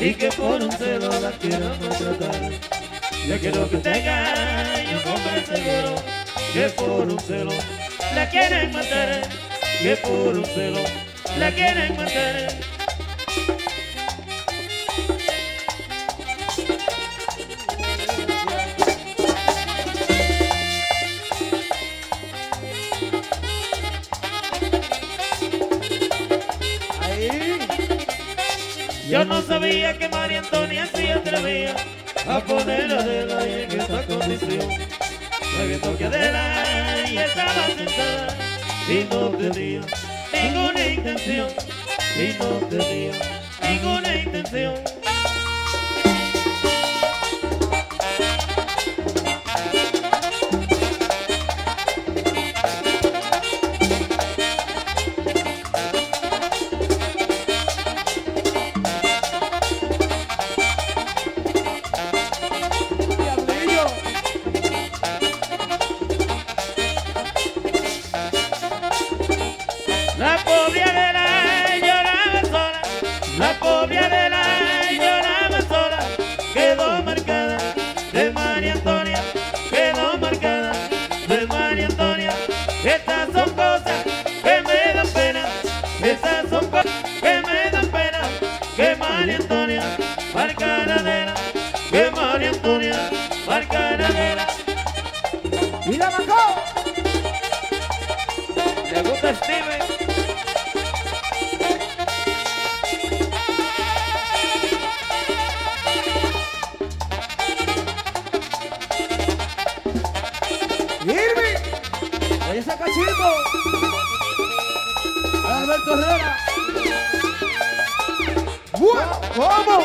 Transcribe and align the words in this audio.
y 0.00 0.14
que 0.14 0.28
por 0.28 0.62
un 0.62 0.72
celo 0.72 1.20
la 1.20 1.30
quieran 1.32 1.78
maltratar. 1.80 2.50
Yo 3.28 3.38
quiero 3.38 3.68
que 3.68 3.76
tenga 3.76 4.82
yo 4.84 5.02
compre 5.02 5.44
seguro 5.44 5.94
que 6.54 6.68
por 6.70 7.08
un 7.08 7.20
celo 7.20 7.52
la 8.14 8.28
quieren 8.30 8.72
matar, 8.72 9.28
que 9.82 9.96
por 9.96 10.38
un 10.38 10.44
celo 10.44 10.80
la 11.38 11.52
quieren 11.52 11.96
matar. 11.96 12.69
Sabía 29.50 29.98
que 29.98 30.08
María 30.08 30.38
Antonia 30.38 30.86
se 30.86 31.12
atrevía 31.12 31.74
a 32.28 32.38
poner 32.38 32.92
a 32.92 33.00
Adela 33.00 33.44
en 33.44 33.80
esta 33.80 34.06
condición. 34.06 34.68
Sabiendo 35.56 35.98
que 35.98 36.04
Adela 36.04 36.64
y 37.10 37.18
estaba 37.18 37.66
sentada 37.66 38.36
y 38.88 39.04
no 39.12 39.30
tenía 39.30 39.80
ninguna 40.32 40.86
intención, 40.86 41.48
y 42.16 42.38
no 42.38 42.50
tenía 42.68 43.12
ninguna 43.68 44.16
intención. 44.16 44.99
María 89.00 89.36
Antonia 89.36 89.96
marca 90.34 90.84
la 90.86 90.96
Adela, 90.96 91.34
que 91.90 92.10
María 92.10 92.50
Antonia 92.50 93.10
marca 93.46 93.96
la 93.96 94.06
Adela. 94.06 94.46
Y 95.86 95.96
la 95.96 96.10
marcó. 96.10 96.36
¿Le 98.92 99.02
gusta 99.02 99.34
Steven? 99.34 99.80
Irving. 111.06 111.58
Oye 112.50 112.58
ese 112.58 112.76
cachito. 112.76 113.28
Alberto 115.48 115.92
Herrera. 115.94 116.49
¿Cómo? 119.36 119.84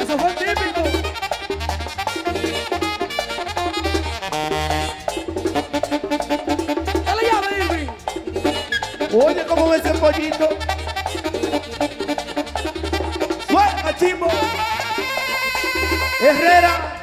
Eso 0.00 0.18
fue 0.18 0.32
típico. 0.32 0.82
Dale 7.04 7.22
llave, 7.30 7.48
Irving. 7.64 7.90
Oye, 9.22 9.46
cómo 9.46 9.68
ves 9.68 9.84
ese 9.84 9.94
pollito. 9.98 10.48
Suelta, 13.48 13.96
chimbo. 13.98 14.28
Herrera. 16.20 16.95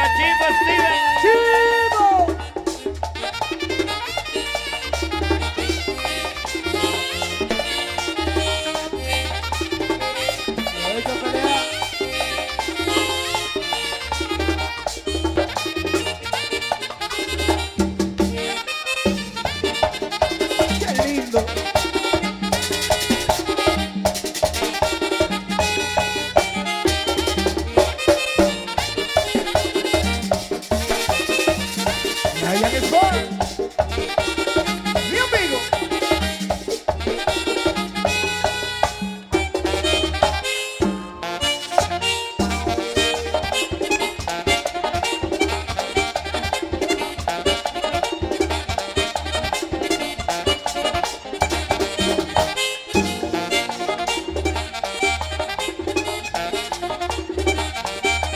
Oye 0.00 0.30
ese 0.30 0.38
cachito, 0.38 1.87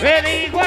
Me 0.03 0.21
dijo 0.21 0.61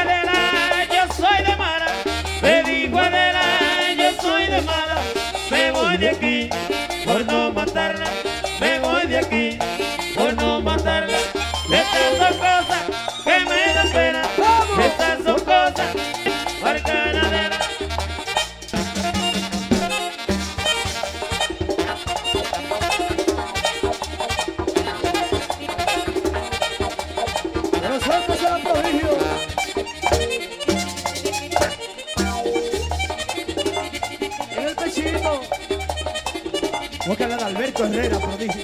Voy 37.06 37.18
a 37.20 37.24
hablar 37.24 37.40
de 37.40 37.46
Alberto 37.46 37.86
Herrera, 37.86 38.18
prodigio. 38.18 38.64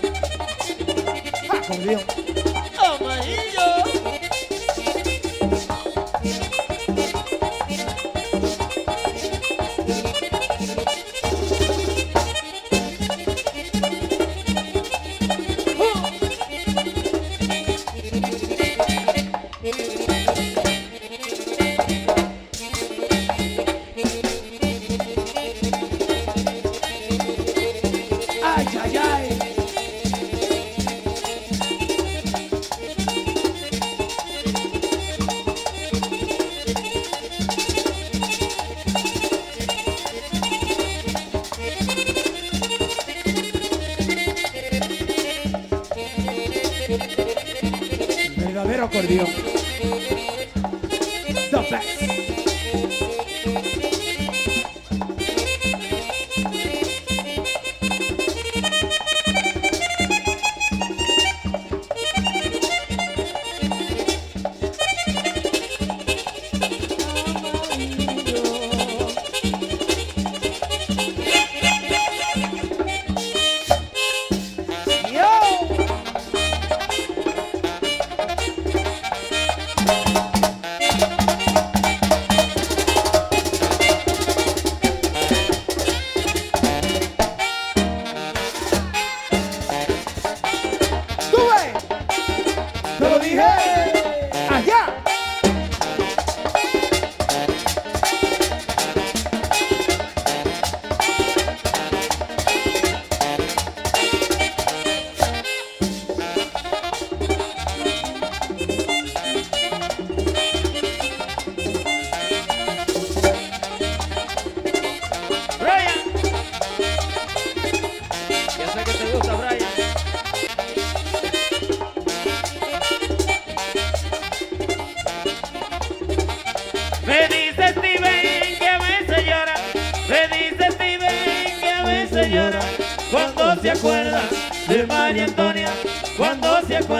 ¡Ah, 1.49 1.61
por 1.67 1.77
Dios! 1.77 2.20
Verdadero 48.37 48.85
acordeón. 48.85 49.27
The 51.51 51.67
best. 51.69 52.10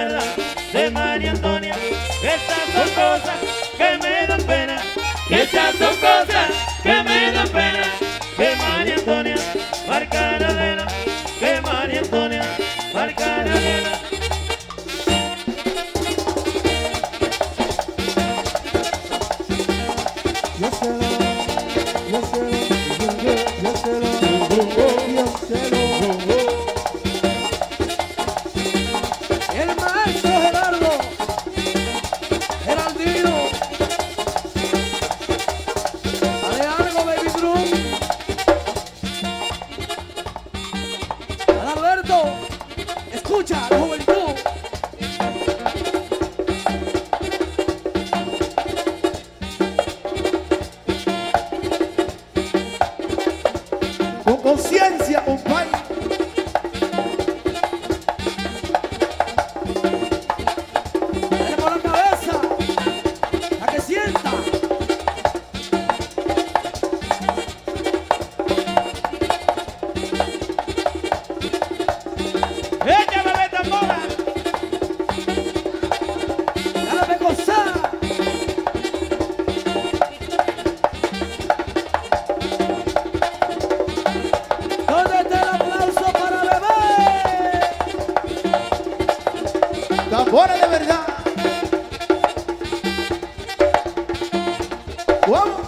de 0.07 0.89
María 0.92 1.31
Antonia. 1.31 1.75
Estas 2.24 2.74
son 2.74 2.89
cosas 2.89 3.38
que 3.77 3.98
me 4.00 4.27
dan 4.27 4.42
pena. 4.44 4.81
Estas 5.30 5.75
son 5.75 5.95
cosas. 5.98 6.30
con 54.23 54.38
conciencia, 54.38 55.23
un 55.25 55.38
país. 55.39 55.80
Ahora 90.29 90.56
de 90.56 90.68
verdad. 90.68 91.06
Vamos. 95.27 95.62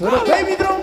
Little 0.00 0.24
baby, 0.26 0.54
throw 0.56 0.73